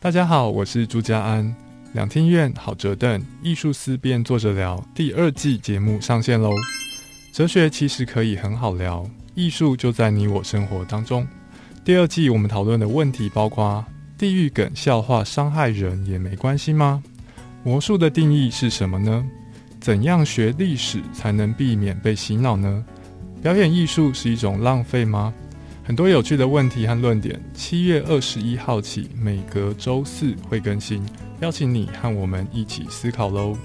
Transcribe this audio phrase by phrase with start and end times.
[0.00, 1.52] 大家好，我是朱家安。
[1.92, 6.52] 两厅院好折凳，艺术思辨坐着聊第二季节目上线喽。
[7.32, 11.26] 哲学其实可以很好聊，艺术就在你我生活当中。
[11.84, 13.84] 第二季我们讨论的问题包括：
[14.16, 17.02] 地狱梗笑话伤害人也没关系吗？
[17.64, 19.26] 魔术的定义是什么呢？
[19.80, 22.84] 怎样学历史才能避免被洗脑呢？
[23.42, 25.34] 表演艺术是一种浪费吗？
[25.88, 27.40] 很多有趣的问题和论点。
[27.54, 31.02] 七月二十一号起，每隔周四会更新，
[31.40, 33.56] 邀请你和我们一起思考喽。